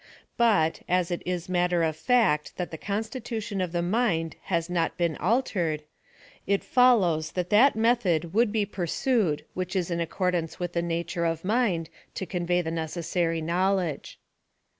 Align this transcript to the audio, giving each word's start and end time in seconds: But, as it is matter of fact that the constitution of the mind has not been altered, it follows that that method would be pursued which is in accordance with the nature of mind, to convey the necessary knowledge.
But, 0.35 0.81
as 0.89 1.11
it 1.11 1.21
is 1.27 1.47
matter 1.47 1.83
of 1.83 1.95
fact 1.95 2.57
that 2.57 2.71
the 2.71 2.77
constitution 2.79 3.61
of 3.61 3.71
the 3.71 3.83
mind 3.83 4.35
has 4.45 4.67
not 4.67 4.97
been 4.97 5.15
altered, 5.17 5.83
it 6.47 6.63
follows 6.63 7.33
that 7.33 7.51
that 7.51 7.75
method 7.75 8.33
would 8.33 8.51
be 8.51 8.65
pursued 8.65 9.45
which 9.53 9.75
is 9.75 9.91
in 9.91 9.99
accordance 10.01 10.59
with 10.59 10.73
the 10.73 10.81
nature 10.81 11.25
of 11.25 11.45
mind, 11.45 11.87
to 12.15 12.25
convey 12.25 12.63
the 12.63 12.71
necessary 12.71 13.41
knowledge. 13.43 14.17